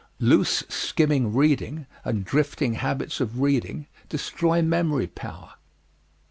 [0.19, 5.53] Loose, skimming reading, and drifting habits of reading destroy memory power.